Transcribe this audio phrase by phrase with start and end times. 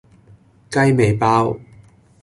[0.71, 1.59] 雞尾包